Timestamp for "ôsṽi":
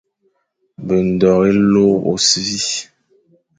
2.11-2.61